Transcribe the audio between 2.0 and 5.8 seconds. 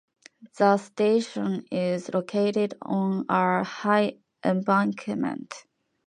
located on a high embankment.